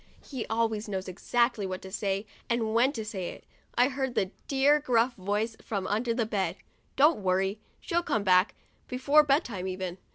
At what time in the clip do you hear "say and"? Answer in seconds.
1.91-2.73